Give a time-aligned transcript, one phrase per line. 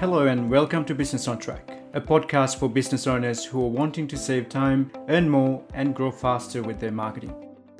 [0.00, 4.06] Hello, and welcome to Business on Track, a podcast for business owners who are wanting
[4.06, 7.34] to save time, earn more, and grow faster with their marketing.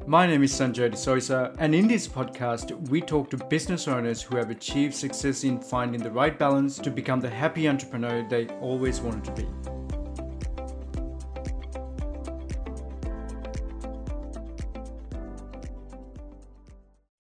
[0.04, 4.36] My name is Sanjay D'Souza, and in this podcast, we talk to business owners who
[4.36, 9.00] have achieved success in finding the right balance to become the happy entrepreneur they always
[9.00, 9.46] wanted to be.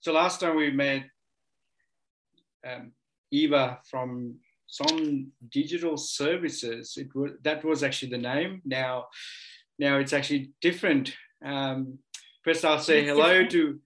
[0.00, 1.04] So last time we met
[2.66, 2.90] um,
[3.30, 4.40] Eva from
[4.70, 6.96] Zon Digital Services.
[6.96, 8.62] It was that was actually the name.
[8.64, 9.06] Now,
[9.78, 11.14] now it's actually different.
[11.44, 11.98] Um,
[12.44, 13.80] first, I'll say hello to.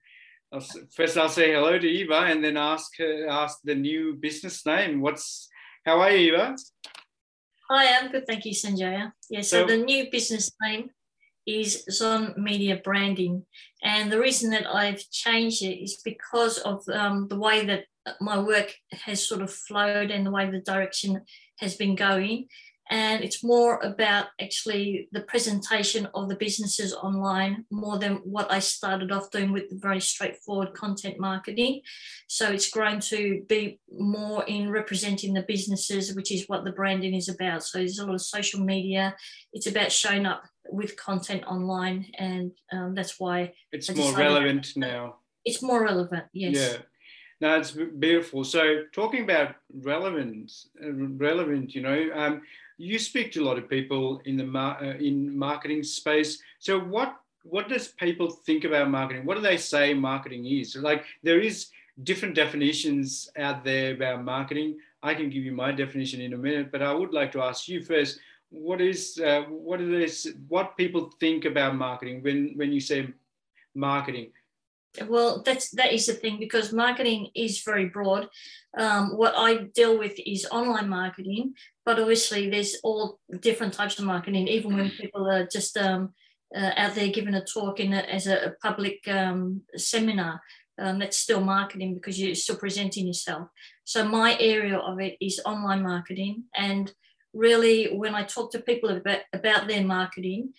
[0.95, 5.01] First, I'll say hello to Eva, and then ask her, ask the new business name.
[5.01, 5.49] What's
[5.85, 6.55] how are you, Eva?
[7.69, 9.13] Hi, I'm good, thank you, Sanjaya.
[9.29, 10.91] Yeah, so, so the new business name
[11.47, 13.45] is Zon Media Branding,
[13.81, 17.85] and the reason that I've changed it is because of um, the way that
[18.19, 21.21] my work has sort of flowed and the way the direction
[21.59, 22.47] has been going.
[22.89, 28.59] And it's more about actually the presentation of the businesses online more than what I
[28.59, 31.81] started off doing with the very straightforward content marketing.
[32.27, 37.13] So it's grown to be more in representing the businesses, which is what the branding
[37.13, 37.63] is about.
[37.63, 39.15] So there's a lot of social media.
[39.53, 45.17] It's about showing up with content online, and um, that's why it's more relevant now.
[45.45, 46.55] It's more relevant, yes.
[46.55, 46.77] Yeah
[47.43, 48.45] no, it's beautiful.
[48.45, 52.41] So talking about relevance, relevant, you know, um,
[52.77, 56.41] you speak to a lot of people in the mar- uh, in marketing space.
[56.59, 59.25] So what what does people think about marketing?
[59.25, 60.77] What do they say marketing is?
[60.77, 61.67] Like there is
[62.03, 64.77] different definitions out there about marketing.
[65.03, 67.67] I can give you my definition in a minute, but I would like to ask
[67.67, 68.19] you first.
[68.51, 70.27] What is uh, what this?
[70.47, 73.09] What people think about marketing when when you say
[73.75, 74.31] marketing?
[75.07, 78.27] Well that's that is the thing because marketing is very broad.
[78.75, 81.53] Um, what i deal with is online marketing
[81.85, 86.13] but obviously there's all different types of marketing even when people are just um,
[86.55, 90.41] uh, out there giving a talk in a, as a, public um, seminar
[90.79, 93.47] um, that's still marketing because you're still presenting yourself.
[93.83, 96.91] So my area of it is online marketing and
[97.33, 100.53] really when i talk to people about, about their marketing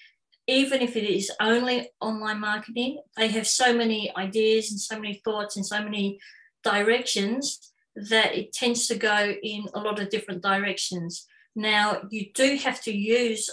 [0.46, 5.20] even if it is only online marketing, they have so many ideas and so many
[5.24, 6.18] thoughts and so many
[6.62, 11.26] directions that it tends to go in a lot of different directions.
[11.54, 13.48] Now, you do have to use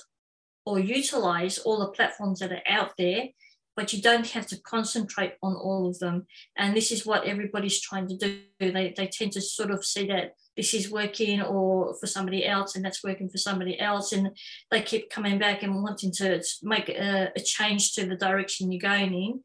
[0.66, 3.30] or utilize all the platforms that are out there,
[3.76, 6.26] but you don't have to concentrate on all of them.
[6.58, 8.42] And this is what everybody's trying to do.
[8.60, 12.76] They, they tend to sort of see that this is working or for somebody else
[12.76, 14.30] and that's working for somebody else and
[14.70, 18.82] they keep coming back and wanting to make a, a change to the direction you're
[18.82, 19.42] going in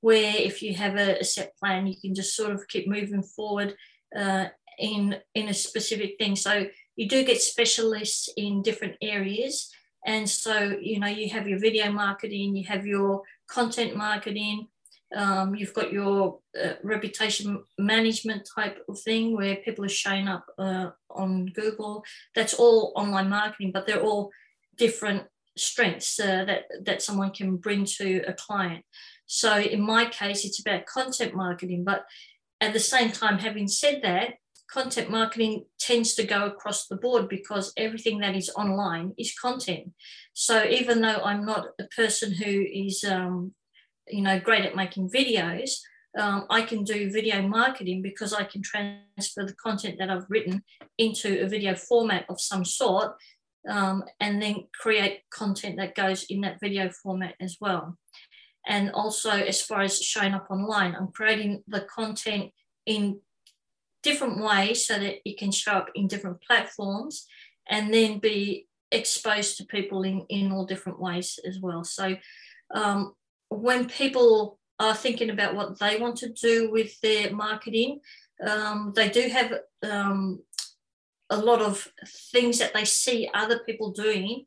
[0.00, 3.22] where if you have a, a, set plan you can just sort of keep moving
[3.22, 3.74] forward
[4.16, 4.46] uh,
[4.78, 6.34] in in a specific thing.
[6.34, 6.66] So
[6.96, 9.70] you do get specialists in different areas
[10.06, 14.66] and so you know you have your video marketing you have your content marketing
[15.14, 20.46] um, you've got your uh, reputation management type of thing where people are showing up
[20.58, 22.04] uh, on Google.
[22.34, 24.30] That's all online marketing, but they're all
[24.76, 25.24] different
[25.56, 28.84] strengths uh, that, that someone can bring to a client.
[29.26, 31.84] So in my case, it's about content marketing.
[31.84, 32.04] But
[32.60, 34.34] at the same time, having said that,
[34.70, 39.92] content marketing tends to go across the board because everything that is online is content.
[40.32, 43.52] So even though I'm not a person who is um,
[44.12, 45.70] you know great at making videos
[46.18, 50.62] um, i can do video marketing because i can transfer the content that i've written
[50.98, 53.12] into a video format of some sort
[53.68, 57.98] um, and then create content that goes in that video format as well.
[58.66, 62.52] And also as far as showing up online i'm creating the content
[62.86, 63.20] in
[64.02, 67.26] different ways so that it can show up in different platforms
[67.68, 71.84] and then be exposed to people in, in all different ways as well.
[71.84, 72.16] So
[72.74, 73.14] um,
[73.50, 78.00] when people are thinking about what they want to do with their marketing,
[78.46, 79.52] um, they do have
[79.82, 80.40] um,
[81.28, 81.86] a lot of
[82.32, 84.44] things that they see other people doing,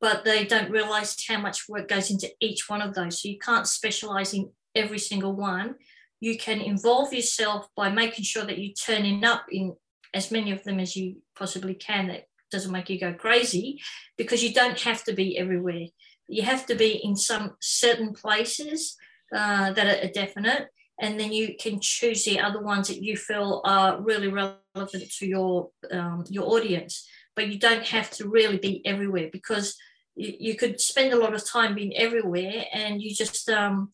[0.00, 3.22] but they don't realize how much work goes into each one of those.
[3.22, 5.76] So you can't specialize in every single one.
[6.20, 9.74] You can involve yourself by making sure that you're turning up in
[10.12, 12.08] as many of them as you possibly can.
[12.08, 13.80] That doesn't make you go crazy
[14.18, 15.86] because you don't have to be everywhere
[16.30, 18.96] you have to be in some certain places
[19.34, 20.68] uh, that are definite
[21.00, 25.26] and then you can choose the other ones that you feel are really relevant to
[25.26, 27.06] your um, your audience
[27.36, 29.76] but you don't have to really be everywhere because
[30.14, 33.90] you, you could spend a lot of time being everywhere and you just um,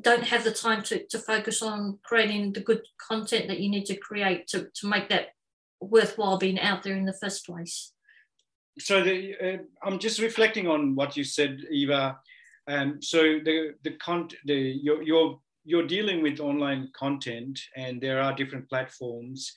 [0.00, 3.86] don't have the time to, to focus on creating the good content that you need
[3.86, 5.28] to create to, to make that
[5.80, 7.92] worthwhile being out there in the first place.
[8.78, 12.18] So the, uh, I'm just reflecting on what you said, Eva.
[12.68, 18.20] Um, so the the con the you're, you're you're dealing with online content, and there
[18.20, 19.52] are different platforms,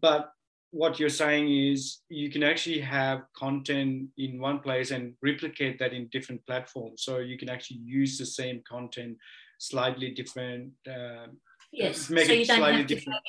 [0.00, 0.32] but
[0.72, 5.92] what you're saying is you can actually have content in one place and replicate that
[5.92, 7.02] in different platforms.
[7.04, 9.18] So you can actually use the same content
[9.58, 10.72] slightly different.
[10.88, 11.26] Uh,
[11.72, 12.08] yes.
[12.08, 13.20] Make so it slightly different.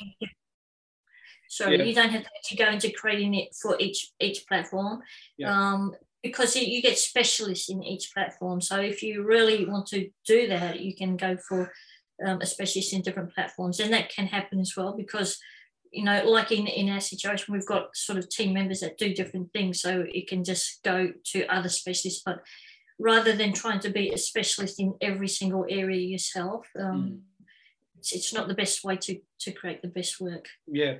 [1.48, 1.84] Sorry, yeah.
[1.84, 5.02] you don't have to actually go into creating it for each each platform.
[5.38, 5.50] Yeah.
[5.50, 8.58] Um, because you get specialists in each platform.
[8.62, 11.70] So if you really want to do that, you can go for
[12.24, 15.38] um, a specialist in different platforms, and that can happen as well because
[15.94, 19.14] you know, like in, in our situation, we've got sort of team members that do
[19.14, 19.80] different things.
[19.80, 22.22] So it can just go to other specialists.
[22.26, 22.42] But
[22.98, 27.20] rather than trying to be a specialist in every single area yourself, um, mm.
[27.98, 30.46] it's, it's not the best way to, to create the best work.
[30.66, 30.94] Yeah.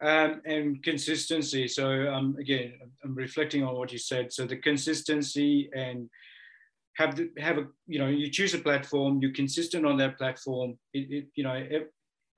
[0.00, 1.66] Um, and consistency.
[1.66, 4.32] So um, again, I'm reflecting on what you said.
[4.32, 6.08] So the consistency and
[6.94, 10.78] have the, have a you know you choose a platform, you're consistent on that platform.
[10.92, 11.66] It, it you know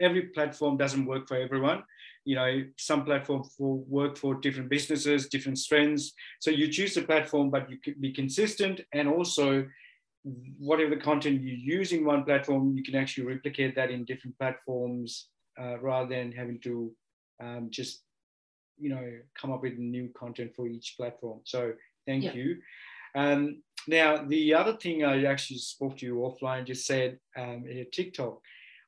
[0.01, 1.83] every platform doesn't work for everyone.
[2.25, 6.13] You know, some platforms will work for different businesses, different strengths.
[6.41, 9.67] So you choose the platform, but you can be consistent and also
[10.59, 14.39] whatever the content you use in one platform, you can actually replicate that in different
[14.39, 15.29] platforms
[15.61, 16.93] uh, rather than having to
[17.41, 18.03] um, just,
[18.79, 21.41] you know, come up with new content for each platform.
[21.45, 21.73] So
[22.07, 22.33] thank yeah.
[22.33, 22.59] you.
[23.15, 28.41] Um, now, the other thing I actually spoke to you offline just said um, TikTok.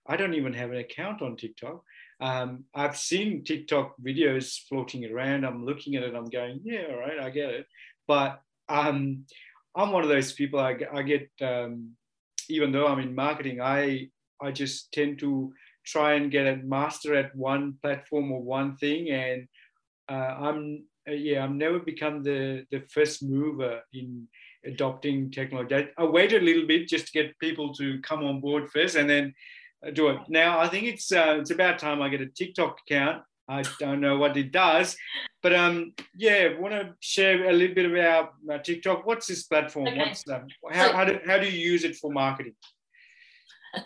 [0.07, 1.83] I don't even have an account on TikTok.
[2.21, 5.45] Um, I've seen TikTok videos floating around.
[5.45, 6.15] I'm looking at it.
[6.15, 7.67] I'm going, yeah, all right, I get it.
[8.07, 9.25] But um,
[9.75, 10.61] I'm one of those people.
[10.61, 11.93] I, I get, um,
[12.49, 14.11] even though I'm in marketing, I
[14.41, 15.53] I just tend to
[15.84, 19.49] try and get a master at one platform or one thing, and
[20.08, 24.29] uh, I'm uh, yeah, I've never become the the first mover in
[24.64, 25.75] adopting technology.
[25.75, 28.96] I, I wait a little bit just to get people to come on board first,
[28.96, 29.34] and then
[29.94, 30.20] do it.
[30.29, 33.23] Now, I think it's uh, it's about time I get a TikTok account.
[33.49, 34.96] I don't know what it does,
[35.43, 39.05] but um, yeah, want to share a little bit about uh, TikTok.
[39.05, 39.88] What's this platform?
[39.88, 39.99] Okay.
[39.99, 42.55] What's um, how, how, do, how do you use it for marketing?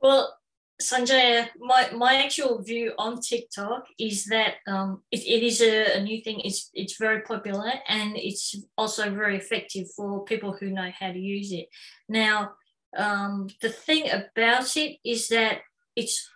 [0.00, 0.36] Well,
[0.82, 6.02] Sanjay, my, my actual view on TikTok is that um, it, it is a, a,
[6.02, 6.40] new thing.
[6.40, 11.18] It's it's very popular and it's also very effective for people who know how to
[11.18, 11.68] use it.
[12.08, 12.54] Now,
[12.96, 15.58] um, the thing about it is that
[15.94, 16.28] it's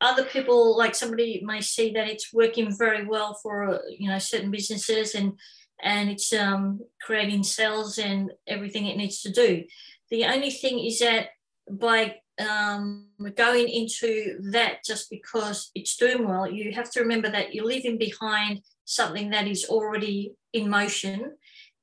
[0.00, 4.50] other people like somebody may see that it's working very well for you know certain
[4.50, 5.38] businesses and
[5.82, 9.62] and it's um, creating sales and everything it needs to do
[10.10, 11.28] the only thing is that
[11.70, 17.54] by um, going into that just because it's doing well you have to remember that
[17.54, 21.32] you're leaving behind something that is already in motion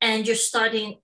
[0.02, 0.98] and you're starting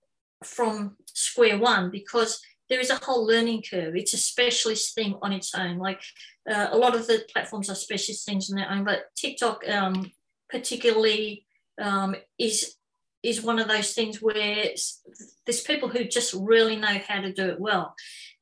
[0.44, 3.96] from square one because there is a whole learning curve.
[3.96, 5.78] It's a specialist thing on its own.
[5.78, 6.00] Like
[6.48, 10.10] uh, a lot of the platforms are specialist things on their own, but TikTok um,
[10.48, 11.44] particularly
[11.80, 12.76] um, is
[13.22, 14.64] is one of those things where
[15.44, 17.94] there's people who just really know how to do it well.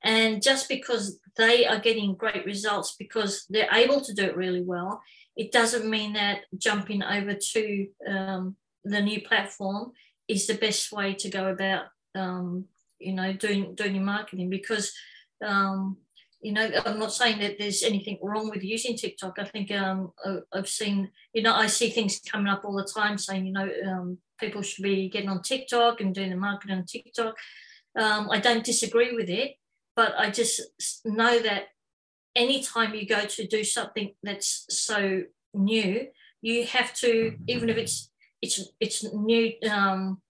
[0.03, 4.63] And just because they are getting great results because they're able to do it really
[4.63, 5.03] well,
[5.37, 9.93] it doesn't mean that jumping over to um, the new platform
[10.29, 12.67] is the best way to go about um,
[12.99, 14.51] you know doing doing your marketing.
[14.51, 14.93] Because
[15.45, 15.97] um,
[16.41, 19.39] you know i'm not saying that there's anything wrong with using tiktok.
[19.39, 20.13] I think um,
[20.53, 23.69] i've seen you know i see things coming up all the time saying you know
[23.87, 27.37] um, people should be getting on tiktok and doing the marketing on tiktok.
[27.97, 29.57] Um, i don't disagree with it
[29.99, 30.61] but i just
[31.05, 31.65] know that
[32.37, 35.23] anytime you go to do something that's so
[35.55, 36.07] new
[36.41, 40.21] you have to even if it's it's it's new um,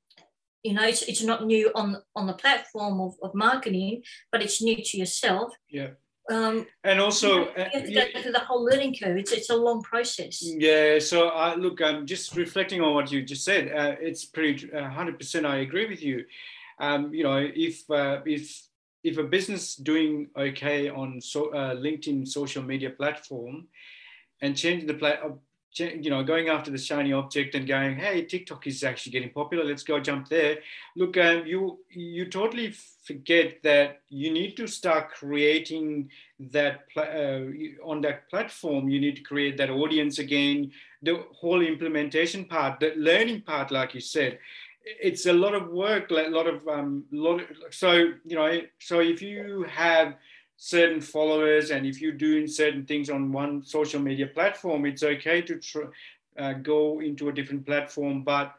[0.63, 4.63] you know it's, it's not new on on the platform of, of marketing but it's
[4.63, 5.53] new to yourself.
[5.69, 5.91] Yeah.
[6.31, 9.17] Um, and also you, have to go uh, through the whole learning curve.
[9.17, 10.43] It's, it's a long process.
[10.43, 13.65] Yeah so i look i'm just reflecting on what you just said.
[13.81, 16.25] Uh, it's pretty uh, 100% i agree with you.
[16.81, 18.68] Um, you know if uh, if
[19.05, 23.67] if a business doing okay on so, uh, linkedin social media platform
[24.41, 25.31] and changing the pla-
[25.79, 29.65] you know, going after the shiny object and going, hey, TikTok is actually getting popular.
[29.65, 30.59] Let's go jump there.
[30.97, 32.73] Look, um, you you totally
[33.05, 36.11] forget that you need to start creating
[36.53, 37.41] that uh,
[37.85, 38.89] on that platform.
[38.89, 40.73] You need to create that audience again.
[41.03, 44.39] The whole implementation part, the learning part, like you said,
[45.01, 46.11] it's a lot of work.
[46.11, 47.41] A lot of um, lot.
[47.41, 47.93] Of, so
[48.25, 50.15] you know, so if you have
[50.59, 55.41] certain followers and if you're doing certain things on one social media platform it's okay
[55.41, 55.93] to tr-
[56.37, 58.55] uh, go into a different platform but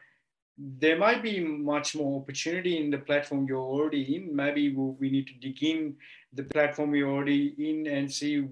[0.56, 5.10] there might be much more opportunity in the platform you're already in maybe we we
[5.10, 5.94] need to dig in
[6.32, 8.48] the platform you're already in and see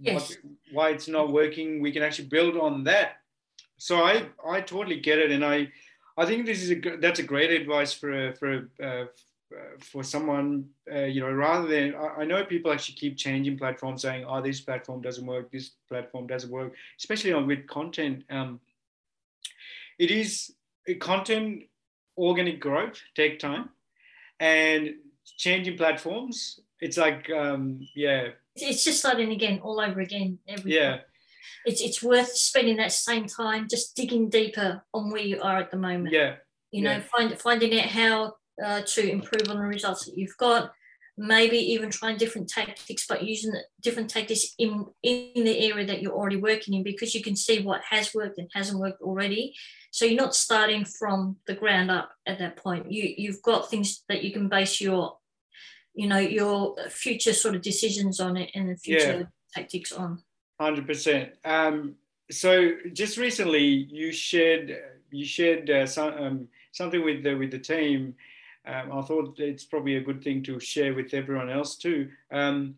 [0.00, 0.14] yes.
[0.14, 0.38] what,
[0.72, 3.18] why it's not working we can actually build on that
[3.76, 5.68] so i i totally get it and i
[6.22, 9.06] i think this is a that's a great advice for for uh,
[9.52, 13.58] uh, for someone, uh, you know, rather than I, I, know people actually keep changing
[13.58, 18.22] platforms, saying, "Oh, this platform doesn't work, this platform doesn't work," especially on with content.
[18.30, 18.60] Um,
[19.98, 20.52] it is
[21.00, 21.64] content
[22.16, 23.70] organic growth take time,
[24.38, 24.94] and
[25.36, 26.60] changing platforms.
[26.80, 30.38] It's like, um, yeah, it's just starting again, all over again.
[30.46, 30.98] Every yeah.
[31.64, 35.70] It's, it's worth spending that same time just digging deeper on where you are at
[35.70, 36.12] the moment.
[36.12, 36.36] Yeah,
[36.70, 40.72] you know, find, finding out how uh, to improve on the results that you've got.
[41.18, 46.14] Maybe even trying different tactics, but using different tactics in, in the area that you're
[46.14, 49.54] already working in because you can see what has worked and hasn't worked already.
[49.90, 52.90] So you're not starting from the ground up at that point.
[52.90, 55.18] You you've got things that you can base your,
[55.94, 59.22] you know, your future sort of decisions on it and the future yeah.
[59.54, 60.22] tactics on.
[60.60, 61.32] Hundred um, percent.
[62.30, 64.76] So just recently, you shared
[65.10, 68.14] you shared uh, some, um, something with the with the team
[68.66, 72.10] um, I thought it's probably a good thing to share with everyone else too.
[72.30, 72.76] Um,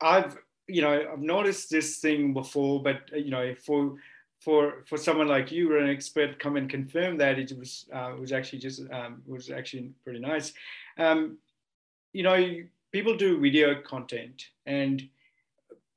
[0.00, 0.36] I've
[0.66, 3.96] you know I've noticed this thing before, but uh, you know for
[4.38, 8.32] for for someone like you, an expert, come and confirm that it was uh, was
[8.32, 10.52] actually just um, was actually pretty nice.
[10.96, 11.36] Um,
[12.12, 12.56] you know,
[12.92, 15.02] people do video content and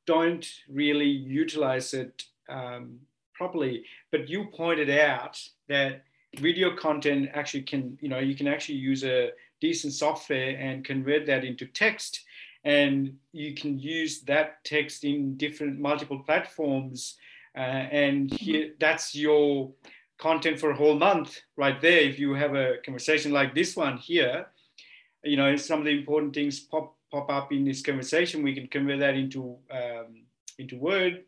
[0.05, 2.99] don't really utilize it um,
[3.33, 3.83] properly.
[4.11, 6.03] But you pointed out that
[6.37, 9.31] video content actually can, you know, you can actually use a
[9.61, 12.21] decent software and convert that into text.
[12.65, 17.17] And you can use that text in different multiple platforms.
[17.55, 19.71] Uh, and here, that's your
[20.17, 21.99] content for a whole month right there.
[21.99, 24.47] If you have a conversation like this one here,
[25.23, 28.43] you know, some of the important things pop pop up in this conversation.
[28.43, 30.25] We can convert that into um,
[30.57, 31.23] into Word,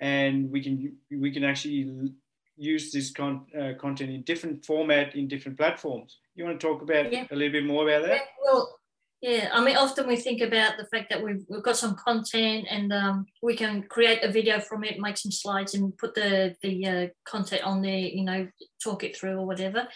[0.00, 2.12] and we can we can actually
[2.56, 6.18] use this con- uh, content in different format in different platforms.
[6.34, 7.26] You want to talk about yeah.
[7.30, 8.14] a little bit more about that?
[8.16, 8.78] Yeah, well,
[9.20, 9.48] yeah.
[9.52, 12.92] I mean, often we think about the fact that we've, we've got some content and
[12.92, 16.86] um, we can create a video from it, make some slides, and put the the
[16.86, 17.98] uh, content on there.
[18.18, 18.48] You know,
[18.82, 19.86] talk it through or whatever.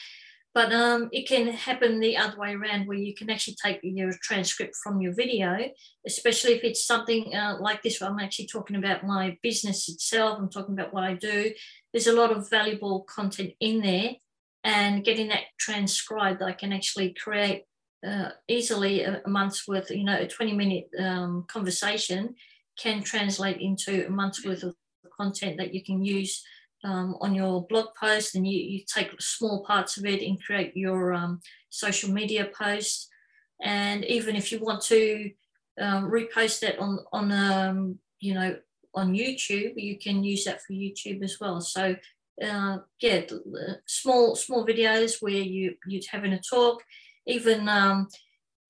[0.54, 4.12] But um, it can happen the other way around where you can actually take your
[4.22, 5.70] transcript from your video,
[6.06, 10.38] especially if it's something uh, like this where I'm actually talking about my business itself,
[10.38, 11.52] I'm talking about what I do.
[11.92, 14.10] There's a lot of valuable content in there,
[14.62, 17.64] and getting that transcribed, I can actually create
[18.06, 22.34] uh, easily a, month's worth, you know, a 20 minute um, conversation
[22.78, 24.74] can translate into a month's worth of
[25.16, 26.42] content that you can use
[26.84, 30.76] um, on your blog post and you, you take small parts of it and create
[30.76, 33.08] your um, social media post.
[33.62, 35.30] And even if you want to
[35.80, 38.56] um, repost that on, on um, you know,
[38.94, 41.60] on YouTube, you can use that for YouTube as well.
[41.60, 41.96] So
[42.42, 43.22] uh, yeah,
[43.86, 46.82] small small videos where you you're having a talk.
[47.26, 48.08] Even um,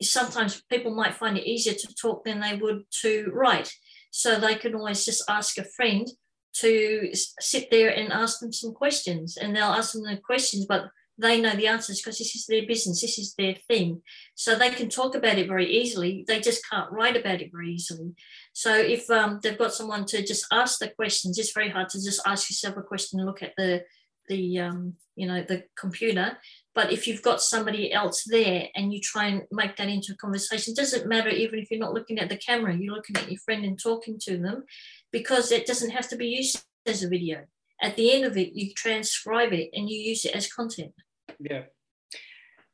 [0.02, 3.72] sometimes people might find it easier to talk than they would to write.
[4.10, 6.06] So they can always just ask a friend
[6.54, 9.36] to sit there and ask them some questions.
[9.36, 10.86] And they'll ask them the questions but
[11.18, 14.02] they know the answers because this is their business this is their thing.
[14.34, 16.24] So they can talk about it very easily.
[16.26, 18.14] They just can't write about it very easily.
[18.52, 22.02] So if um, they've got someone to just ask the questions it's very hard to
[22.02, 23.84] just ask yourself a question and look at the
[24.28, 26.38] the um, you know the computer.
[26.74, 30.16] But if you've got somebody else there and you try and make that into a
[30.16, 33.40] conversation doesn't matter even if you're not looking at the camera you're looking at your
[33.40, 34.64] friend and talking to them
[35.12, 37.44] because it doesn't have to be used as a video.
[37.80, 40.92] At the end of it, you transcribe it and you use it as content.
[41.38, 41.64] Yeah.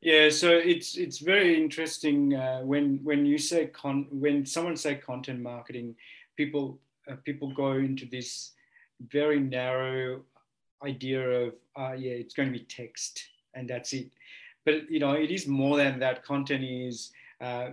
[0.01, 4.95] Yeah, so it's it's very interesting uh, when when you say con when someone say
[4.95, 5.95] content marketing,
[6.37, 6.79] people
[7.11, 8.53] uh, people go into this
[9.11, 10.21] very narrow
[10.85, 13.21] idea of uh, yeah it's going to be text
[13.55, 14.09] and that's it,
[14.65, 16.23] but you know it is more than that.
[16.23, 17.69] Content is uh,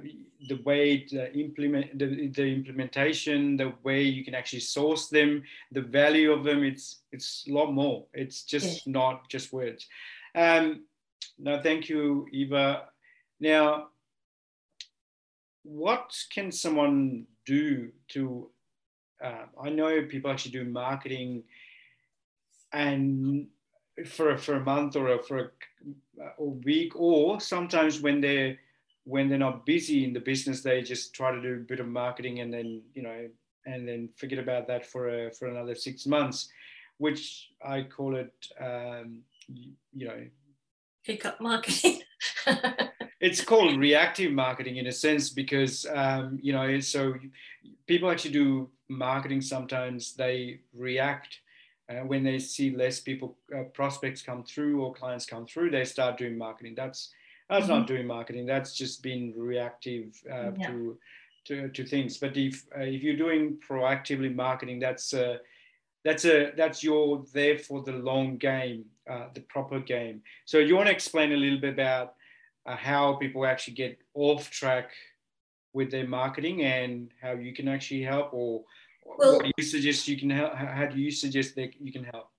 [0.48, 5.42] the way to implement the, the implementation, the way you can actually source them,
[5.72, 8.04] the value of them, it's it's a lot more.
[8.14, 8.92] It's just yeah.
[8.92, 9.88] not just words.
[10.36, 10.84] Um,
[11.38, 12.84] no, thank you, Eva.
[13.40, 13.88] Now,
[15.64, 18.48] what can someone do to?
[19.22, 21.42] Uh, I know people actually do marketing,
[22.72, 23.48] and
[24.04, 25.50] for for a month or a, for a,
[26.38, 28.58] a week, or sometimes when they're
[29.06, 31.86] when they're not busy in the business, they just try to do a bit of
[31.86, 33.28] marketing and then you know
[33.64, 36.48] and then forget about that for a, for another six months,
[36.98, 40.26] which I call it um, you know.
[41.04, 42.02] Pickup marketing.
[43.20, 47.14] it's called reactive marketing in a sense because um, you know so
[47.86, 50.14] people actually do marketing sometimes.
[50.14, 51.38] They react
[51.88, 55.84] uh, when they see less people uh, prospects come through or clients come through they
[55.84, 56.74] start doing marketing.
[56.76, 57.12] That's
[57.48, 57.74] that's mm-hmm.
[57.74, 60.68] not doing marketing that's just being reactive uh, yeah.
[60.68, 60.98] to,
[61.44, 65.36] to to things but if uh, if you're doing proactively marketing that's uh,
[66.04, 70.76] that's a that's your there for the long game uh, the proper game so you
[70.76, 72.14] want to explain a little bit about
[72.66, 74.90] how people actually get off track
[75.72, 78.64] with their marketing and how you can actually help or
[79.04, 82.02] well, what do you suggest you can help how do you suggest that you can
[82.04, 82.30] help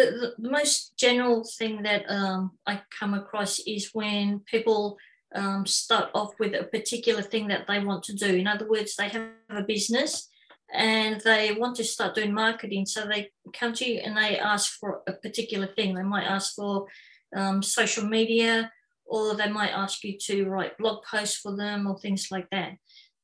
[0.00, 4.96] the, most general thing that um, i come across is when people
[5.34, 8.26] um, start off with a particular thing that they want to do.
[8.26, 10.28] In other words they have a business
[10.72, 12.86] and they want to start doing marketing.
[12.86, 15.94] So they come to you and they ask for a particular thing.
[15.94, 16.86] They might ask for
[17.34, 18.72] um, social media
[19.04, 22.72] or they might ask you to write blog posts for them or things like that.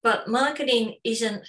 [0.02, 1.46] But marketing isn't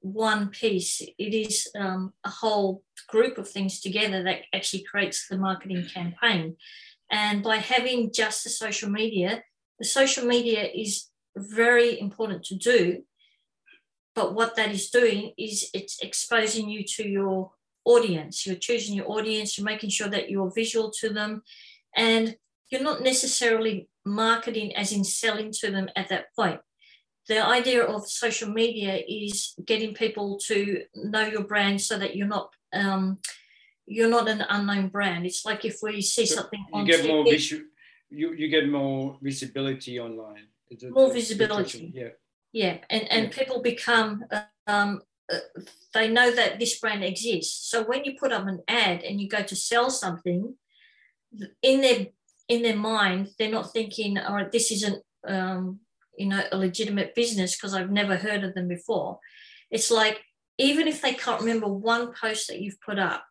[0.00, 5.38] one piece, it is um, a whole group of things together that actually creates the
[5.38, 6.56] marketing campaign.
[7.10, 9.42] And by having just the social media,
[9.78, 13.02] the social media is very important to do.
[14.14, 17.52] But what that is doing is it's exposing you to your
[17.84, 18.46] audience.
[18.46, 21.42] You're choosing your audience, you're making sure that you're visual to them.
[21.96, 22.36] And
[22.70, 26.60] you're not necessarily marketing as in selling to them at that point.
[27.30, 30.82] The idea of social media is getting people to
[31.12, 33.18] know your brand so that you're not um,
[33.86, 35.26] you're not an unknown brand.
[35.26, 37.66] It's like if we see so something you get TV, more visu-
[38.10, 40.46] you, you get more visibility online.
[40.70, 41.92] It's more visibility.
[41.94, 42.14] Yeah.
[42.52, 43.38] Yeah, and and yeah.
[43.38, 44.24] people become
[44.66, 45.38] um, uh,
[45.94, 47.70] they know that this brand exists.
[47.70, 50.56] So when you put up an ad and you go to sell something,
[51.62, 52.06] in their
[52.48, 55.78] in their mind, they're not thinking, all right, this isn't, um,
[56.20, 59.18] you know, a legitimate business because I've never heard of them before.
[59.70, 60.20] It's like,
[60.58, 63.24] even if they can't remember one post that you've put up,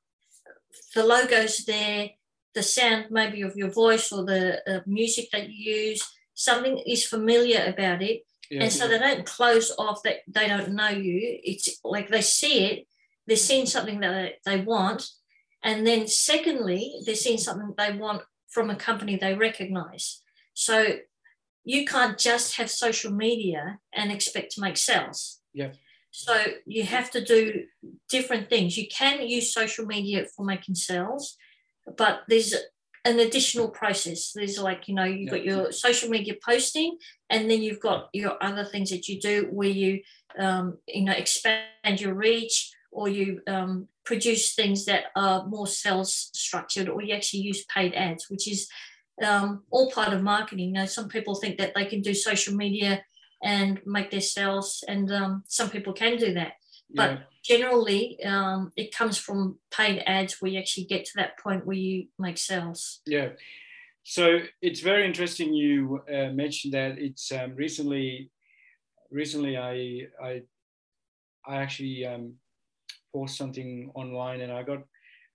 [0.96, 2.10] the logo's there,
[2.56, 7.06] the sound maybe of your voice or the uh, music that you use, something is
[7.06, 8.24] familiar about it.
[8.50, 11.40] Yeah, and so they don't close off that they don't know you.
[11.44, 12.88] It's like they see it,
[13.28, 15.08] they're seeing something that they want.
[15.62, 20.24] And then, secondly, they're seeing something they want from a company they recognize.
[20.56, 20.96] So
[21.70, 25.40] you can't just have social media and expect to make sales.
[25.54, 25.74] Yeah.
[26.10, 26.34] So
[26.66, 27.66] you have to do
[28.10, 28.76] different things.
[28.76, 31.38] You can use social media for making sales,
[31.96, 32.56] but there's
[33.06, 34.32] an additional process.
[34.34, 36.98] There's like, you know, you've got your social media posting,
[37.30, 40.02] and then you've got your other things that you do where you,
[40.40, 46.32] um, you know, expand your reach or you um, produce things that are more sales
[46.34, 48.68] structured, or you actually use paid ads, which is
[49.24, 50.74] um, all part of marketing.
[50.74, 53.04] Now, some people think that they can do social media
[53.44, 56.54] and make their sales, and um, some people can do that.
[56.94, 57.18] But yeah.
[57.44, 61.78] generally, um, it comes from paid ads where you actually get to that point where
[61.78, 63.02] you make sales.
[63.06, 63.30] Yeah.
[64.04, 66.98] So it's very interesting you uh, mentioned that.
[66.98, 68.32] It's um, recently,
[69.12, 70.42] recently I I
[71.48, 72.34] I actually um,
[73.14, 74.80] post something online and I got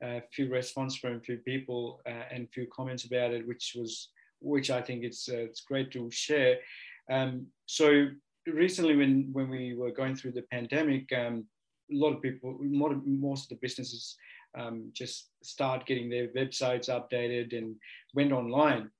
[0.04, 3.74] a few response from a few people uh, and a few comments about it, which
[3.76, 6.58] was which I think it's uh, it's great to share.
[7.10, 8.08] Um, so
[8.46, 11.46] recently, when when we were going through the pandemic, um,
[11.90, 14.16] a lot of people, most of the businesses
[14.56, 17.76] um, just start getting their websites updated and
[18.14, 18.90] went online.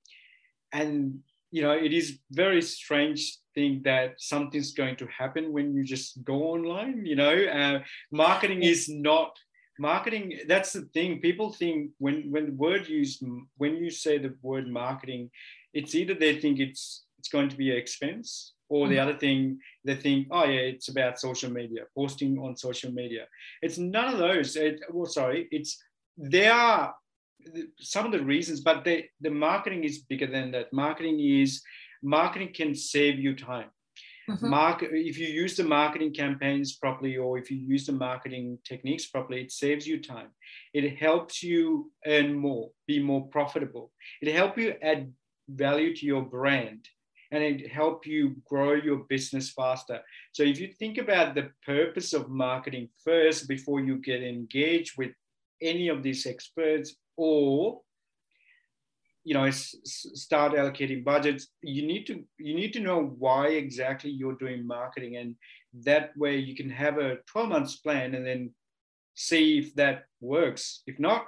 [0.73, 1.19] And
[1.51, 6.23] you know, it is very strange thing that something's going to happen when you just
[6.23, 7.05] go online.
[7.05, 7.79] You know, uh,
[8.11, 9.37] marketing is not
[9.79, 10.39] marketing.
[10.47, 11.21] That's the thing.
[11.21, 13.23] People think when when the word used
[13.57, 15.29] when you say the word marketing,
[15.73, 19.09] it's either they think it's it's going to be an expense or the mm-hmm.
[19.09, 23.27] other thing they think oh yeah it's about social media posting on social media
[23.61, 25.77] it's none of those it, well sorry it's
[26.17, 26.95] there are
[27.79, 30.71] some of the reasons, but the, the marketing is bigger than that.
[30.73, 31.61] Marketing is
[32.03, 33.69] marketing can save you time.
[34.29, 34.49] Mm-hmm.
[34.49, 39.05] Mark, if you use the marketing campaigns properly or if you use the marketing techniques
[39.05, 40.29] properly, it saves you time.
[40.73, 43.91] It helps you earn more, be more profitable.
[44.21, 45.11] It helps you add
[45.47, 46.87] value to your brand
[47.31, 49.99] and it help you grow your business faster.
[50.31, 55.11] So if you think about the purpose of marketing first before you get engaged with
[55.61, 57.81] any of these experts or
[59.25, 59.75] you know s-
[60.25, 65.17] start allocating budgets you need to you need to know why exactly you're doing marketing
[65.17, 65.35] and
[65.83, 68.53] that way you can have a 12 months plan and then
[69.15, 70.83] see if that works.
[70.85, 71.27] If not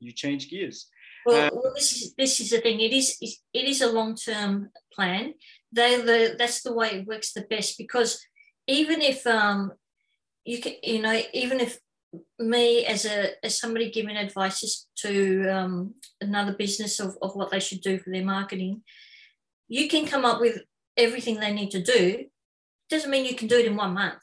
[0.00, 0.88] you change gears.
[1.24, 2.80] Well, um, well this is this is the thing.
[2.80, 5.34] It is it is a long-term plan.
[5.72, 8.20] They the that's the way it works the best because
[8.66, 9.72] even if um
[10.44, 11.78] you can you know even if
[12.38, 17.60] me as a as somebody giving advice to um, another business of, of what they
[17.60, 18.82] should do for their marketing
[19.68, 20.62] you can come up with
[20.96, 22.26] everything they need to do.
[22.88, 24.22] Doesn't mean you can do it in one month.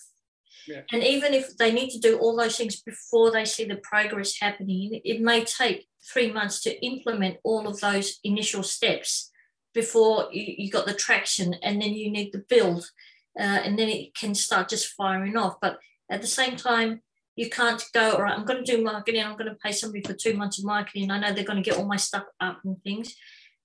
[0.65, 0.83] Yeah.
[0.93, 4.39] and even if they need to do all those things before they see the progress
[4.39, 9.29] happening it may take three months to implement all of those initial steps
[9.73, 12.89] before you, you got the traction and then you need the build
[13.37, 15.55] uh, and then it can start just firing off.
[15.61, 15.79] But
[16.09, 17.01] at the same time
[17.35, 19.23] you can't go, all right, I'm going to do marketing.
[19.23, 21.09] I'm going to pay somebody for two months of marketing.
[21.09, 23.15] I know they're going to get all my stuff up and things,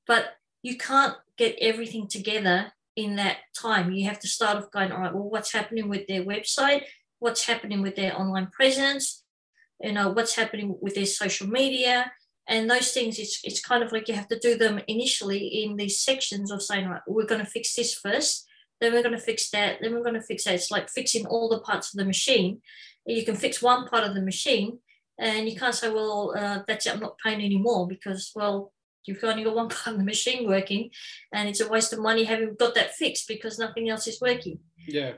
[0.06, 3.92] but you can't get everything together in that time.
[3.92, 6.84] You have to start off going, all right, well, what's happening with their website?
[7.20, 9.22] What's happening with their online presence?
[9.80, 12.10] You know, what's happening with their social media?
[12.48, 15.76] And those things, it's, it's kind of like you have to do them initially in
[15.76, 18.47] these sections of saying, right, we're going to fix this first,
[18.80, 20.54] then we're going to fix that, then we're going to fix that.
[20.54, 22.60] It's like fixing all the parts of the machine
[23.14, 24.78] you can fix one part of the machine
[25.18, 28.72] and you can't say, well, uh, that's it, I'm not paying anymore because, well,
[29.04, 30.90] you've only got one part of the machine working
[31.32, 34.58] and it's a waste of money having got that fixed because nothing else is working.
[34.86, 35.14] Yeah.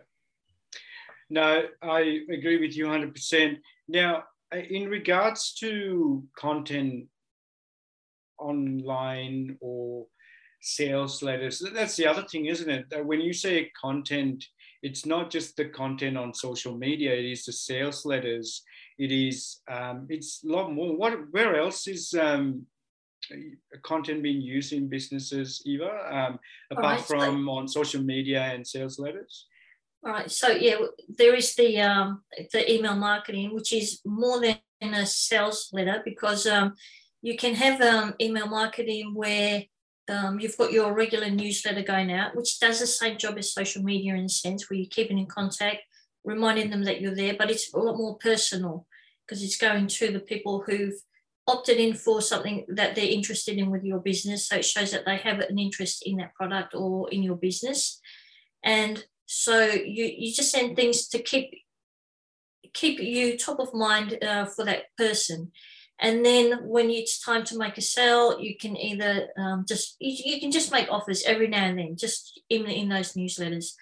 [1.29, 3.59] No, I agree with you 100%.
[3.89, 7.07] Now, uh, in regards to content
[8.39, 10.07] online or
[10.61, 12.91] sales letters, that's the other thing, isn't it?
[12.91, 14.45] That When you say content,
[14.83, 18.63] it's not just the content on social media it is the sales letters.
[18.99, 20.97] It is um, it's a lot more.
[20.97, 22.67] What where else is um,
[23.83, 25.91] content being used in businesses eva?
[26.11, 26.39] Um,
[26.71, 29.47] apart right, from so, on social media and sales letters?
[30.05, 30.77] All right so yeah
[31.09, 36.47] there is the um, the email marketing which is more than a sales letter because
[36.47, 36.75] um,
[37.21, 39.65] you can have um, email marketing where
[40.11, 43.83] um, you've got your regular newsletter going out, which does the same job as social
[43.83, 45.79] media in a sense, where you're keeping in contact,
[46.25, 48.87] reminding them that you're there, but it's a lot more personal
[49.27, 51.01] because it's going to the people who've
[51.47, 54.49] opted in for something that they're interested in with your business.
[54.49, 58.01] So it shows that they have an interest in that product or in your business.
[58.65, 61.55] And so you, you just send things to keep
[62.73, 65.51] keep you top of mind uh, for that person.
[66.01, 70.33] And then when it's time to make a sale, you can either um, just you,
[70.33, 73.75] you, can just make offers every now and then, just in in those newsletters.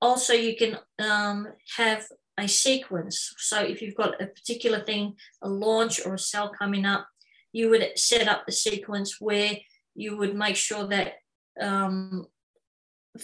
[0.00, 2.06] Also, you can um, have
[2.38, 3.34] a sequence.
[3.38, 7.08] So if you've got a particular thing, a launch or a sale coming up,
[7.52, 9.56] you would set up the sequence where
[9.94, 11.14] you would make sure that
[11.60, 12.26] um,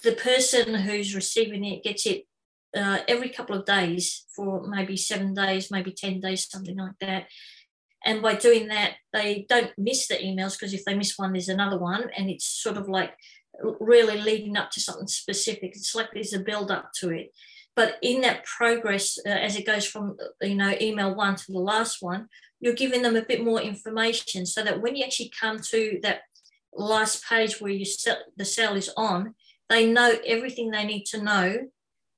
[0.03, 2.27] the person who's receiving it gets it
[2.77, 7.27] uh, every couple of days for maybe seven days, maybe 10 days, something like that.
[8.09, 11.51] And by doing that, they don't miss the emails because if they miss one, there's
[11.51, 12.09] another one.
[12.17, 13.13] And it's sort of like
[13.81, 15.73] really leading up to something specific.
[15.75, 17.35] It's like there's a build up to it.
[17.77, 21.59] But in that progress, uh, as it goes from you know email one to the
[21.59, 22.29] last one,
[22.61, 26.21] you're giving them a bit more information so that when you actually come to that
[26.73, 29.35] last page where you sell, the sale is on,
[29.69, 31.69] they know everything they need to know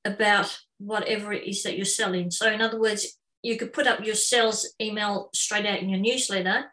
[0.05, 2.31] about whatever it is that you're selling.
[2.31, 6.00] So in other words, you could put up your sales email straight out in your
[6.00, 6.72] newsletter,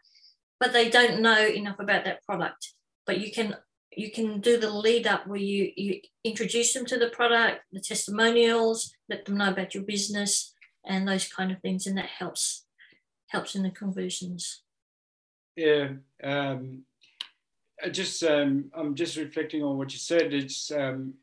[0.60, 2.74] but they don't know enough about that product.
[3.06, 3.56] But you can
[3.96, 7.80] you can do the lead up where you you introduce them to the product, the
[7.80, 10.54] testimonials, let them know about your business
[10.86, 12.66] and those kind of things, and that helps
[13.28, 14.62] helps in the conversions.
[15.56, 15.88] Yeah,
[16.22, 16.84] um,
[17.82, 20.34] I just um, I'm just reflecting on what you said.
[20.34, 21.14] It's um,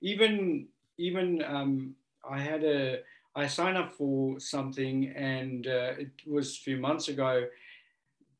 [0.00, 1.94] even even um,
[2.28, 3.00] I had a
[3.34, 7.46] I signed up for something and uh, it was a few months ago.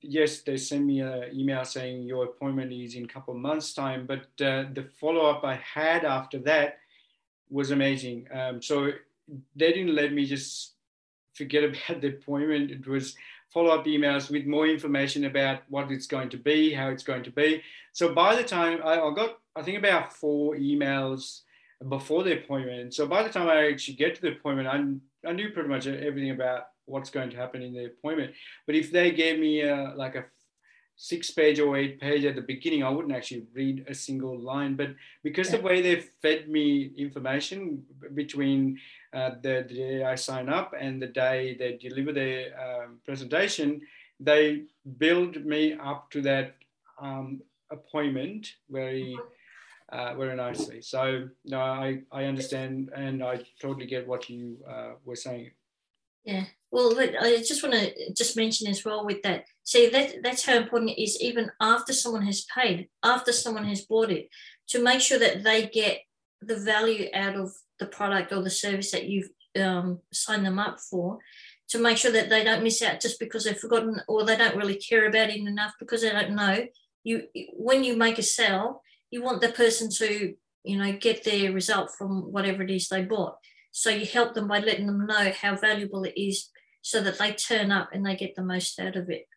[0.01, 3.73] Yes, they sent me an email saying your appointment is in a couple of months'
[3.73, 6.79] time, but uh, the follow up I had after that
[7.49, 8.29] was amazing.
[8.33, 8.91] Um, so
[9.57, 10.73] they didn't let me just
[11.35, 12.71] forget about the appointment.
[12.71, 13.17] It was
[13.53, 17.23] follow up emails with more information about what it's going to be, how it's going
[17.23, 17.63] to be.
[17.93, 21.43] So by the time I, I got, I think about four emails
[21.89, 22.95] before the appointment.
[22.95, 25.87] So by the time I actually get to the appointment, I, I knew pretty much
[25.87, 28.33] everything about what's going to happen in the appointment.
[28.67, 30.25] But if they gave me a, like a
[30.97, 34.77] six page or eight page at the beginning, I wouldn't actually read a single line.
[34.77, 37.83] But because the way they fed me information
[38.15, 38.79] between
[39.13, 43.81] uh, the, the, day I sign up and the day they deliver their um, presentation,
[44.21, 44.65] they
[44.99, 46.55] build me up to that
[47.01, 47.41] um,
[47.71, 49.19] appointment very
[49.93, 50.81] uh, very nicely.
[50.83, 55.51] So no, I I understand and I totally get what you uh, were saying.
[56.25, 56.45] Yeah.
[56.71, 59.45] Well, I just want to just mention as well with that.
[59.65, 63.83] See, that that's how important it is, even after someone has paid, after someone has
[63.83, 64.29] bought it,
[64.69, 66.01] to make sure that they get
[66.41, 69.29] the value out of the product or the service that you've
[69.61, 71.19] um, signed them up for,
[71.69, 74.57] to make sure that they don't miss out just because they've forgotten or they don't
[74.57, 76.67] really care about it enough because they don't know.
[77.05, 77.25] You,
[77.55, 81.93] when you make a sale, you want the person to, you know, get their result
[81.97, 83.37] from whatever it is they bought.
[83.71, 87.33] So you help them by letting them know how valuable it is so that they
[87.33, 89.29] turn up and they get the most out of it.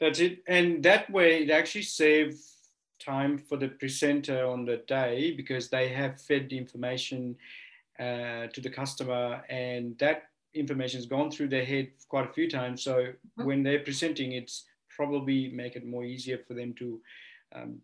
[0.00, 0.38] That's it.
[0.48, 2.70] And that way it actually saves
[3.04, 7.36] time for the presenter on the day because they have fed the information
[7.98, 12.48] uh, to the customer and that information has gone through their head quite a few
[12.48, 12.82] times.
[12.82, 13.44] So mm-hmm.
[13.44, 14.64] when they're presenting, it's
[14.96, 17.00] probably make it more easier for them to,
[17.54, 17.78] um,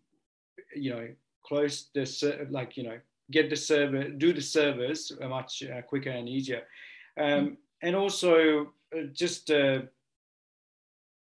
[0.75, 1.07] you know,
[1.43, 2.97] close the like you know
[3.31, 6.63] get the server, do the service much uh, quicker and easier.
[7.17, 7.57] Um, mm.
[7.81, 9.79] And also uh, just uh,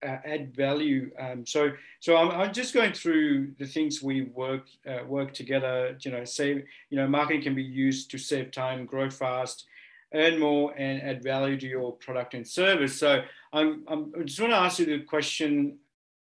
[0.05, 1.11] uh, add value.
[1.19, 5.97] Um, so, so I'm, I'm, just going through the things we work uh, work together.
[5.99, 6.63] You know, save.
[6.89, 9.65] You know, marketing can be used to save time, grow fast,
[10.13, 12.97] earn more, and add value to your product and service.
[12.97, 15.79] So, I'm, I'm I just want to ask you the question.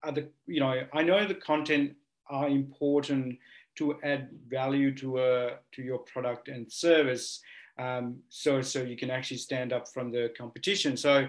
[0.03, 1.95] Are the you know, I know the content
[2.29, 3.37] are important
[3.79, 7.41] to add value to a to your product and service.
[7.77, 10.97] Um, so so you can actually stand up from the competition.
[10.97, 11.27] So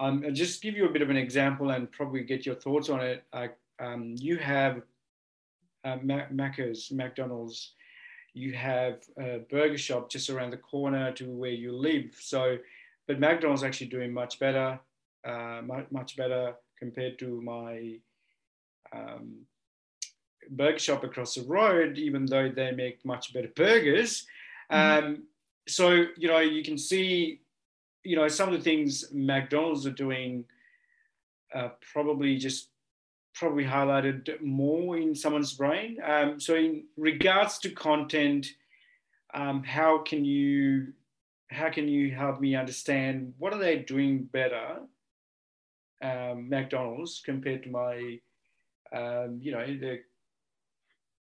[0.00, 2.88] um, I'll just give you a bit of an example and probably get your thoughts
[2.88, 3.24] on it.
[3.32, 4.82] Uh, um, you have
[5.84, 7.74] uh, Macca's, McDonald's,
[8.34, 12.16] you have a burger shop just around the corner to where you live.
[12.18, 12.56] So,
[13.06, 14.80] but McDonald's actually doing much better,
[15.24, 17.98] uh, much, much better compared to my
[18.94, 19.46] um,
[20.50, 24.26] burger shop across the road, even though they make much better burgers.
[24.70, 25.06] Mm-hmm.
[25.06, 25.22] Um,
[25.68, 27.40] so, you know, you can see,
[28.04, 30.44] you know, some of the things McDonald's are doing
[31.54, 32.68] uh, probably just
[33.34, 35.98] probably highlighted more in someone's brain.
[36.04, 38.48] Um, so, in regards to content,
[39.34, 40.92] um, how can you
[41.52, 44.78] how can you help me understand what are they doing better,
[46.02, 48.18] um, McDonald's compared to my,
[48.92, 50.00] um, you know, the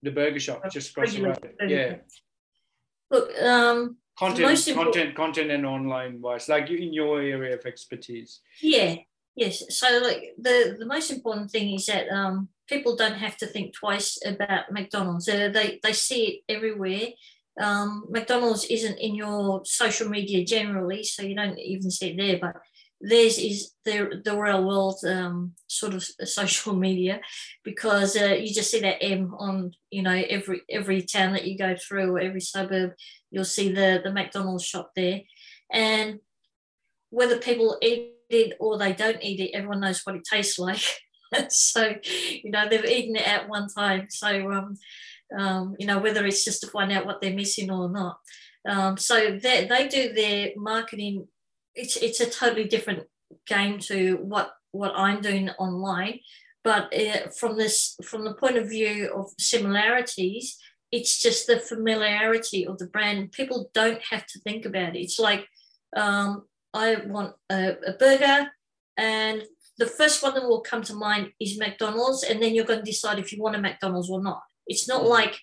[0.01, 1.49] the burger shop just across the road.
[1.67, 1.95] Yeah.
[3.09, 8.41] Look, um, content, content, content, and online wise, like in your area of expertise.
[8.61, 8.95] Yeah.
[9.35, 9.63] Yes.
[9.69, 13.73] So, like the the most important thing is that um, people don't have to think
[13.73, 15.27] twice about McDonald's.
[15.27, 17.07] Uh, they they see it everywhere.
[17.59, 22.39] Um, McDonald's isn't in your social media generally, so you don't even see it there.
[22.41, 22.61] But
[23.01, 27.19] theirs is the the real world um, sort of social media
[27.63, 31.57] because uh, you just see that M on you know every every town that you
[31.57, 32.93] go through or every suburb
[33.31, 35.21] you'll see the the McDonald's shop there.
[35.71, 36.19] And
[37.09, 40.83] whether people eat it or they don't eat it everyone knows what it tastes like.
[41.47, 41.95] So
[42.43, 44.07] you know they've eaten it at one time.
[44.09, 44.77] So um,
[45.39, 48.17] um, you know whether it's just to find out what they're missing or not.
[48.67, 51.27] Um, so they, they do their marketing
[51.75, 53.03] it's it's a totally different
[53.47, 56.19] game to what what I'm doing online.
[56.63, 60.57] But uh, from this from the point of view of similarities,
[60.91, 63.31] it's just the familiarity of the brand.
[63.31, 64.99] People don't have to think about it.
[64.99, 65.47] It's like
[65.95, 68.51] um, I want a, a burger,
[68.97, 69.43] and
[69.77, 72.85] the first one that will come to mind is McDonald's, and then you're going to
[72.85, 74.41] decide if you want a McDonald's or not.
[74.67, 75.09] It's not mm.
[75.09, 75.39] like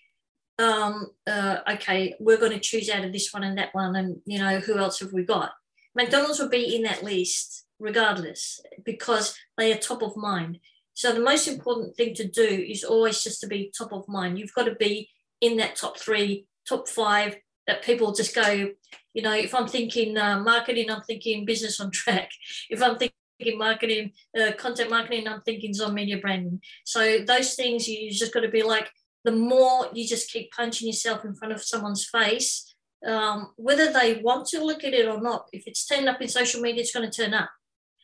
[0.59, 4.21] um, uh, okay, we're going to choose out of this one and that one, and
[4.27, 5.53] you know who else have we got?
[5.95, 10.59] McDonald's will be in that list regardless because they are top of mind.
[10.95, 14.39] So the most important thing to do is always just to be top of mind.
[14.39, 15.09] You've got to be
[15.41, 17.37] in that top three, top five
[17.69, 18.71] that people just go,
[19.15, 22.31] you know, if I'm thinking uh, marketing, I'm thinking business on track.
[22.71, 26.61] If I'm thinking marketing, uh, content marketing, I'm thinking Zon Media branding.
[26.85, 28.91] So those things you just got to be like,
[29.25, 32.75] the more you just keep punching yourself in front of someone's face,
[33.07, 35.49] um, whether they want to look at it or not.
[35.53, 37.51] If it's turned up in social media, it's going to turn up.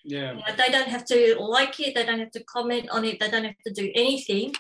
[0.05, 0.33] Yeah.
[0.33, 1.95] You know, they don't have to like it.
[1.95, 3.19] They don't have to comment on it.
[3.19, 4.55] They don't have to do anything.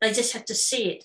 [0.00, 1.04] They just have to see it.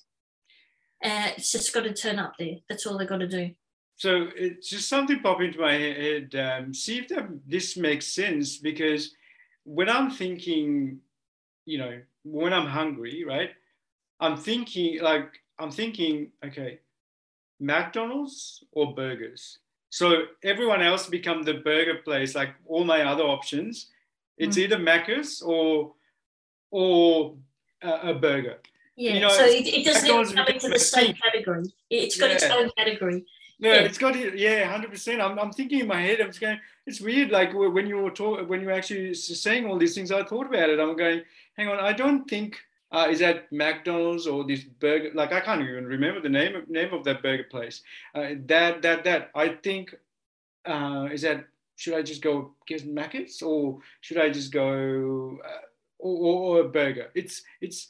[1.04, 2.56] Uh, it's just got to turn up there.
[2.70, 3.52] That's all they've got to do.
[3.96, 6.36] So it's just something pop into my head.
[6.36, 9.14] Um, see if that, this makes sense because
[9.64, 11.00] when I'm thinking,
[11.66, 13.52] you know, when I'm hungry, right?
[14.20, 16.80] I'm thinking like I'm thinking, okay,
[17.64, 19.60] McDonald's or burgers.
[19.90, 23.88] So everyone else become the burger place, like all my other options.
[24.38, 24.62] It's mm.
[24.64, 25.94] either Macca's or
[26.72, 27.36] or
[27.82, 28.58] a, a burger.
[28.96, 31.66] Yeah, You know, so it, it doesn't McDonald's come into the same category.
[31.90, 33.26] It's got its own category.
[33.60, 33.82] No, Yeah.
[33.82, 34.38] it's got it.
[34.38, 35.22] Yeah, hundred percent.
[35.22, 36.20] I'm, I'm thinking in my head.
[36.20, 36.60] I'm just going.
[36.86, 37.32] It's weird.
[37.32, 40.48] Like when you were talk, when you were actually saying all these things, I thought
[40.48, 40.80] about it.
[40.80, 41.22] I'm going.
[41.56, 41.80] Hang on.
[41.80, 42.60] I don't think.
[42.94, 45.10] Uh, is that McDonald's or this burger?
[45.16, 47.82] Like I can't even remember the name of name of that burger place.
[48.14, 49.32] Uh, that that that.
[49.36, 49.96] I think.
[50.66, 51.46] Uh, is that?
[51.76, 55.66] Should I just go get Macca's or should I just go uh,
[55.98, 57.10] or, or, a burger?
[57.16, 57.90] It's it's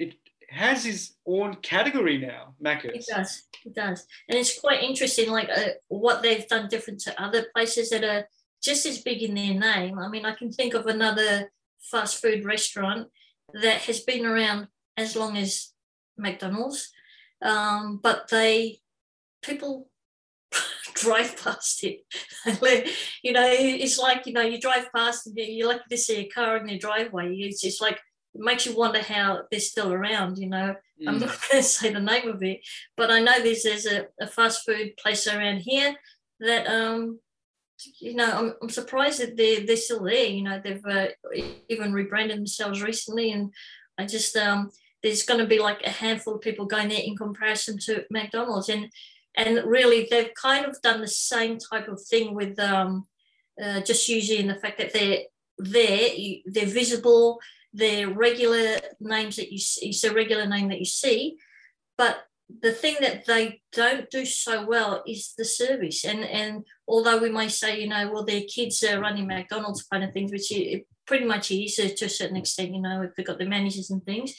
[0.00, 0.16] it
[0.50, 2.54] has its own category now.
[2.60, 3.44] It does.
[3.64, 4.04] It does.
[4.28, 8.26] And it's quite interesting, like uh, what they've done different to other places that are
[8.60, 9.98] just as big in their name.
[9.98, 13.08] I mean, I can think of another fast food restaurant
[13.54, 15.72] that has been around as long as
[16.16, 16.90] McDonald's,
[17.42, 18.80] um, but they
[19.42, 19.88] people
[20.94, 22.00] drive past it.
[23.22, 26.28] you know, it's like you know, you drive past and you're lucky to see a
[26.28, 27.34] car in their driveway.
[27.36, 27.98] It's just like
[28.34, 30.38] it makes you wonder how they're still around.
[30.38, 30.74] You know,
[31.06, 31.20] I'm Mm.
[31.20, 32.60] not going to say the name of it,
[32.96, 35.96] but I know there's there's a, a fast food place around here
[36.40, 37.20] that um
[37.98, 40.26] you know I'm, I'm surprised that they're they're still there.
[40.26, 41.08] You know they've uh,
[41.68, 43.52] even rebranded themselves recently, and
[43.98, 44.70] I just um
[45.02, 48.68] there's going to be like a handful of people going there in comparison to McDonald's,
[48.68, 48.90] and
[49.36, 53.06] and really they've kind of done the same type of thing with um
[53.62, 55.20] uh, just using the fact that they're
[55.58, 56.10] there,
[56.46, 57.40] they're visible
[57.72, 61.36] they're regular names that you see, it's a regular name that you see,
[61.96, 62.24] but
[62.62, 66.04] the thing that they don't do so well is the service.
[66.04, 70.04] And and although we may say, you know, well, their kids are running McDonald's kind
[70.04, 73.14] of things, which it pretty much is uh, to a certain extent, you know, if
[73.14, 74.34] they've got the managers and things,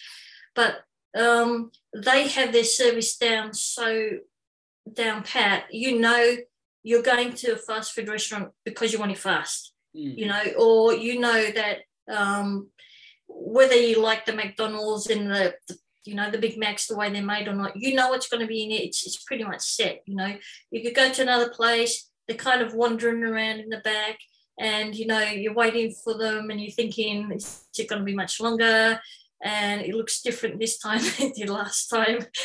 [0.56, 0.82] but
[1.18, 4.10] um, they have their service down so
[4.92, 5.66] down pat.
[5.72, 6.38] You know,
[6.84, 10.18] you're going to a fast food restaurant because you want it fast Mm.
[10.18, 12.70] you know, or you know that um,
[13.28, 17.12] whether you like the McDonald's and the, the you know the Big Macs the way
[17.12, 18.84] they're made or not, you know what's going to be in it.
[18.84, 20.02] It's, it's pretty much set.
[20.06, 20.36] You know,
[20.72, 24.18] you could go to another place, they're kind of wandering around in the back,
[24.60, 28.16] and you know you're waiting for them, and you're thinking, is it going to be
[28.16, 29.00] much longer?
[29.44, 32.26] And it looks different this time than it did last time.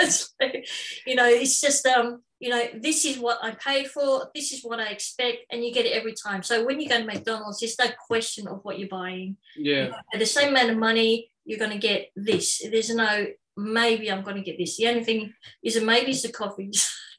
[0.00, 0.64] It's like,
[1.08, 4.62] you know, it's just um, you know, this is what I paid for, this is
[4.62, 6.42] what I expect, and you get it every time.
[6.42, 9.36] So when you go to McDonald's, there's no question of what you're buying.
[9.56, 9.90] Yeah.
[10.12, 12.62] For the same amount of money, you're going to get this.
[12.70, 14.76] There's no maybe I'm going to get this.
[14.76, 15.32] The only thing
[15.64, 16.70] is a maybe is the coffee.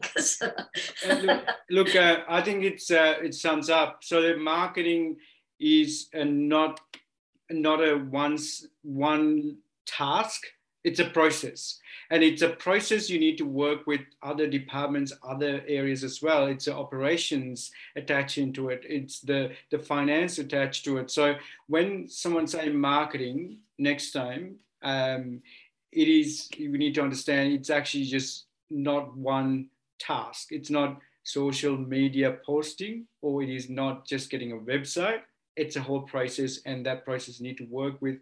[1.23, 3.99] look, look uh, I think it's uh, it sums up.
[4.03, 5.17] So the marketing
[5.59, 6.79] is uh, not
[7.49, 10.41] not a once one task.
[10.83, 15.61] It's a process, and it's a process you need to work with other departments, other
[15.67, 16.47] areas as well.
[16.47, 18.85] It's the operations attached into it.
[18.87, 21.11] It's the the finance attached to it.
[21.11, 21.35] So
[21.67, 25.41] when someone say marketing next time, um,
[25.91, 29.67] it is you need to understand it's actually just not one
[29.99, 30.51] task.
[30.51, 35.21] It's not social media posting or it is not just getting a website.
[35.55, 38.19] It's a whole process, and that process need to work with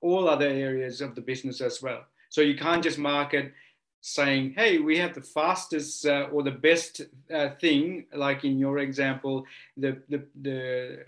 [0.00, 2.04] all other areas of the business as well.
[2.28, 3.52] So you can't just market
[4.00, 8.78] saying, "Hey, we have the fastest uh, or the best uh, thing," like in your
[8.78, 9.44] example,
[9.76, 11.04] the the the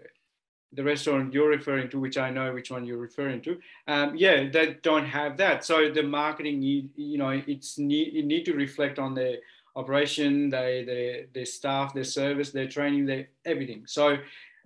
[0.72, 4.50] the restaurant you're referring to, which I know which one you're referring to, um, yeah,
[4.50, 5.64] they don't have that.
[5.64, 9.36] So the marketing, you, you know, it's need you need to reflect on their
[9.76, 13.84] operation, they their their staff, their service, their training, their everything.
[13.86, 14.18] So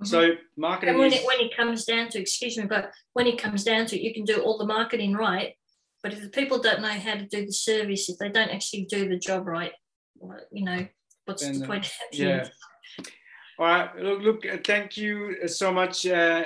[0.05, 3.27] so marketing and when is, it, when it comes down to, excuse me, but when
[3.27, 5.55] it comes down to, it, you can do all the marketing right,
[6.03, 8.87] but if the people don't know how to do the service, if they don't actually
[8.87, 9.73] do the job right,
[10.19, 10.87] well, you know,
[11.25, 11.93] what's Then, the uh, point?
[12.13, 12.49] yeah.
[13.59, 13.97] All right.
[13.97, 14.47] Look, look.
[14.47, 16.45] uh, Thank you so much, uh,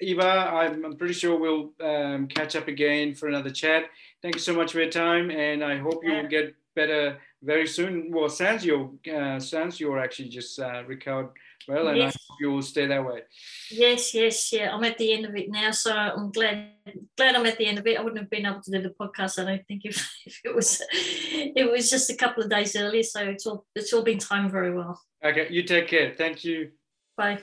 [0.00, 0.22] Eva.
[0.24, 3.84] I'm, I'm pretty sure we'll um, catch up again for another chat.
[4.20, 7.66] Thank you so much for your time, and I hope you will get better very
[7.66, 8.10] soon.
[8.10, 11.30] Well, sounds you're uh, sounds you're actually just uh, recovered
[11.68, 13.22] well, and I hope you will stay that way.
[13.70, 14.74] Yes, yes, yeah.
[14.74, 16.68] I'm at the end of it now, so I'm glad
[17.16, 17.98] glad I'm at the end of it.
[17.98, 19.38] I wouldn't have been able to do the podcast.
[19.38, 23.02] I don't think if, if it was it was just a couple of days earlier.
[23.02, 25.00] So it's all it's all been timed very well.
[25.24, 26.14] Okay, you take care.
[26.16, 26.70] Thank you.
[27.16, 27.40] Bye.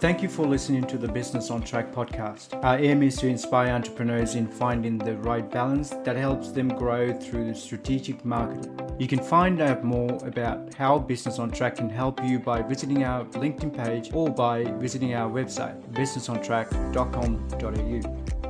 [0.00, 2.62] Thank you for listening to the Business on Track podcast.
[2.62, 7.12] Our aim is to inspire entrepreneurs in finding the right balance that helps them grow
[7.12, 8.78] through strategic marketing.
[9.00, 13.02] You can find out more about how Business on Track can help you by visiting
[13.02, 18.47] our LinkedIn page or by visiting our website, businessontrack.com.au.